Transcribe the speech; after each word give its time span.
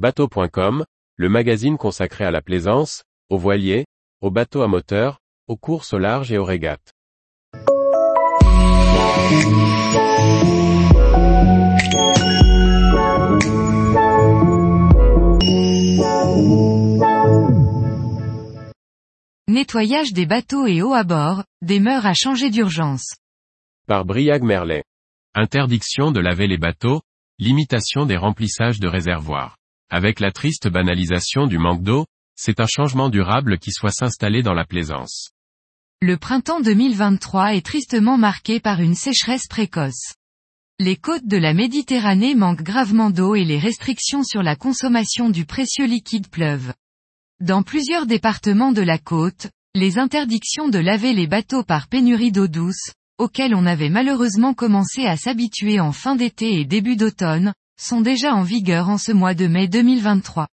Bateau.com, 0.00 0.86
le 1.16 1.28
magazine 1.28 1.76
consacré 1.76 2.24
à 2.24 2.30
la 2.30 2.40
plaisance, 2.40 3.04
aux 3.28 3.36
voiliers, 3.36 3.84
aux 4.22 4.30
bateaux 4.30 4.62
à 4.62 4.66
moteur, 4.66 5.18
aux 5.46 5.58
courses 5.58 5.92
au 5.92 5.98
large 5.98 6.32
et 6.32 6.38
aux 6.38 6.44
régates. 6.46 6.94
Nettoyage 19.48 20.14
des 20.14 20.24
bateaux 20.24 20.66
et 20.66 20.80
eau 20.80 20.94
à 20.94 21.04
bord, 21.04 21.44
des 21.60 21.78
mœurs 21.78 22.06
à 22.06 22.14
changer 22.14 22.48
d'urgence. 22.48 23.16
Par 23.86 24.06
Briag 24.06 24.42
Merlet. 24.42 24.82
Interdiction 25.34 26.10
de 26.10 26.20
laver 26.20 26.46
les 26.46 26.56
bateaux, 26.56 27.02
limitation 27.38 28.06
des 28.06 28.16
remplissages 28.16 28.80
de 28.80 28.88
réservoirs. 28.88 29.59
Avec 29.92 30.20
la 30.20 30.30
triste 30.30 30.68
banalisation 30.68 31.48
du 31.48 31.58
manque 31.58 31.82
d'eau, 31.82 32.06
c'est 32.36 32.60
un 32.60 32.66
changement 32.66 33.08
durable 33.08 33.58
qui 33.58 33.72
soit 33.72 33.90
s'installer 33.90 34.40
dans 34.40 34.54
la 34.54 34.64
plaisance. 34.64 35.30
Le 36.00 36.16
printemps 36.16 36.60
2023 36.60 37.56
est 37.56 37.66
tristement 37.66 38.16
marqué 38.16 38.60
par 38.60 38.80
une 38.80 38.94
sécheresse 38.94 39.48
précoce. 39.48 40.14
Les 40.78 40.94
côtes 40.94 41.26
de 41.26 41.36
la 41.36 41.54
Méditerranée 41.54 42.36
manquent 42.36 42.62
gravement 42.62 43.10
d'eau 43.10 43.34
et 43.34 43.44
les 43.44 43.58
restrictions 43.58 44.22
sur 44.22 44.44
la 44.44 44.54
consommation 44.54 45.28
du 45.28 45.44
précieux 45.44 45.86
liquide 45.86 46.28
pleuvent. 46.28 46.72
Dans 47.40 47.64
plusieurs 47.64 48.06
départements 48.06 48.72
de 48.72 48.82
la 48.82 48.98
côte, 48.98 49.48
les 49.74 49.98
interdictions 49.98 50.68
de 50.68 50.78
laver 50.78 51.14
les 51.14 51.26
bateaux 51.26 51.64
par 51.64 51.88
pénurie 51.88 52.32
d'eau 52.32 52.46
douce, 52.46 52.92
auxquelles 53.18 53.56
on 53.56 53.66
avait 53.66 53.90
malheureusement 53.90 54.54
commencé 54.54 55.04
à 55.04 55.16
s'habituer 55.16 55.80
en 55.80 55.90
fin 55.90 56.14
d'été 56.14 56.60
et 56.60 56.64
début 56.64 56.96
d'automne, 56.96 57.52
sont 57.80 58.02
déjà 58.02 58.34
en 58.34 58.42
vigueur 58.42 58.90
en 58.90 58.98
ce 58.98 59.10
mois 59.10 59.34
de 59.34 59.46
mai 59.46 59.66
2023. 59.66 60.46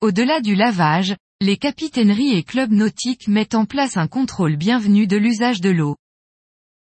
Au-delà 0.00 0.40
du 0.40 0.56
lavage, 0.56 1.14
les 1.40 1.56
capitaineries 1.56 2.36
et 2.36 2.42
clubs 2.42 2.72
nautiques 2.72 3.28
mettent 3.28 3.54
en 3.54 3.66
place 3.66 3.96
un 3.96 4.08
contrôle 4.08 4.56
bienvenu 4.56 5.06
de 5.06 5.16
l'usage 5.16 5.60
de 5.60 5.70
l'eau. 5.70 5.96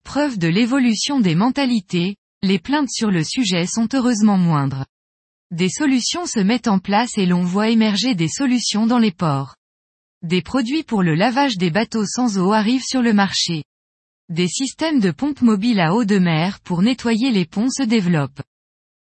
Preuve 0.03 0.39
de 0.39 0.47
l'évolution 0.47 1.19
des 1.19 1.35
mentalités, 1.35 2.15
les 2.41 2.59
plaintes 2.59 2.89
sur 2.89 3.11
le 3.11 3.23
sujet 3.23 3.67
sont 3.67 3.87
heureusement 3.93 4.37
moindres. 4.37 4.85
Des 5.52 5.69
solutions 5.69 6.25
se 6.25 6.39
mettent 6.39 6.67
en 6.67 6.80
place 6.80 7.17
et 7.17 7.25
l'on 7.25 7.43
voit 7.43 7.69
émerger 7.69 8.15
des 8.15 8.30
solutions 8.30 8.87
dans 8.87 8.99
les 8.99 9.11
ports. 9.11 9.55
Des 10.23 10.41
produits 10.41 10.83
pour 10.83 11.03
le 11.03 11.13
lavage 11.13 11.57
des 11.57 11.69
bateaux 11.69 12.05
sans 12.05 12.39
eau 12.39 12.52
arrivent 12.52 12.83
sur 12.83 13.03
le 13.03 13.13
marché. 13.13 13.63
Des 14.30 14.47
systèmes 14.47 14.99
de 14.99 15.11
pompes 15.11 15.41
mobiles 15.41 15.80
à 15.80 15.93
eau 15.93 16.03
de 16.03 16.17
mer 16.17 16.59
pour 16.61 16.81
nettoyer 16.81 17.30
les 17.31 17.45
ponts 17.45 17.69
se 17.69 17.83
développent. 17.83 18.41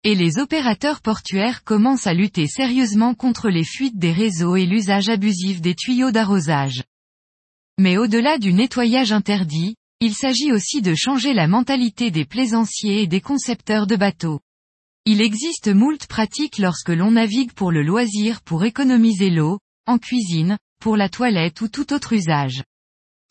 Et 0.04 0.16
les 0.16 0.38
opérateurs 0.38 1.00
portuaires 1.00 1.62
commencent 1.62 2.08
à 2.08 2.14
lutter 2.14 2.48
sérieusement 2.48 3.14
contre 3.14 3.48
les 3.50 3.62
fuites 3.62 3.98
des 3.98 4.10
réseaux 4.10 4.56
et 4.56 4.66
l'usage 4.66 5.08
abusif 5.08 5.60
des 5.60 5.76
tuyaux 5.76 6.10
d'arrosage. 6.10 6.82
Mais 7.78 7.96
au-delà 7.96 8.38
du 8.38 8.52
nettoyage 8.52 9.12
interdit, 9.12 9.76
il 10.00 10.14
s'agit 10.14 10.50
aussi 10.50 10.82
de 10.82 10.96
changer 10.96 11.34
la 11.34 11.46
mentalité 11.46 12.10
des 12.10 12.24
plaisanciers 12.24 13.02
et 13.02 13.06
des 13.06 13.20
concepteurs 13.20 13.86
de 13.86 13.94
bateaux. 13.94 14.40
Il 15.04 15.20
existe 15.20 15.68
moult 15.68 16.04
pratiques 16.08 16.58
lorsque 16.58 16.88
l'on 16.88 17.12
navigue 17.12 17.52
pour 17.52 17.70
le 17.70 17.84
loisir 17.84 18.40
pour 18.40 18.64
économiser 18.64 19.30
l'eau, 19.30 19.60
en 19.86 19.98
cuisine, 19.98 20.58
pour 20.80 20.96
la 20.96 21.08
toilette 21.08 21.60
ou 21.60 21.68
tout 21.68 21.92
autre 21.92 22.12
usage. 22.12 22.64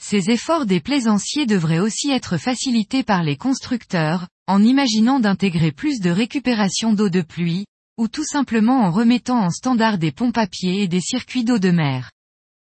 Ces 0.03 0.31
efforts 0.31 0.65
des 0.65 0.81
plaisanciers 0.81 1.45
devraient 1.45 1.79
aussi 1.79 2.09
être 2.09 2.37
facilités 2.37 3.03
par 3.03 3.21
les 3.21 3.37
constructeurs, 3.37 4.27
en 4.47 4.63
imaginant 4.63 5.19
d'intégrer 5.19 5.71
plus 5.71 5.99
de 5.99 6.09
récupération 6.09 6.91
d'eau 6.91 7.09
de 7.09 7.21
pluie, 7.21 7.65
ou 7.97 8.07
tout 8.07 8.25
simplement 8.25 8.81
en 8.81 8.91
remettant 8.91 9.39
en 9.39 9.51
standard 9.51 9.99
des 9.99 10.13
à 10.35 10.47
pied 10.47 10.81
et 10.81 10.87
des 10.87 11.01
circuits 11.01 11.43
d'eau 11.43 11.59
de 11.59 11.69
mer. 11.69 12.09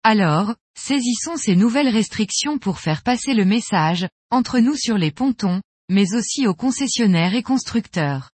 Alors, 0.04 0.54
saisissons 0.78 1.36
ces 1.36 1.56
nouvelles 1.56 1.88
restrictions 1.88 2.58
pour 2.58 2.78
faire 2.78 3.02
passer 3.02 3.34
le 3.34 3.44
message, 3.44 4.06
entre 4.30 4.60
nous 4.60 4.76
sur 4.76 4.96
les 4.96 5.10
pontons, 5.10 5.60
mais 5.90 6.14
aussi 6.14 6.46
aux 6.46 6.54
concessionnaires 6.54 7.34
et 7.34 7.42
constructeurs. 7.42 8.30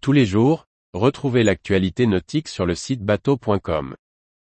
Tous 0.00 0.12
les 0.12 0.24
jours, 0.24 0.66
retrouvez 0.94 1.42
l'actualité 1.42 2.06
nautique 2.06 2.48
sur 2.48 2.64
le 2.64 2.76
site 2.76 3.02
bateau.com. 3.02 3.96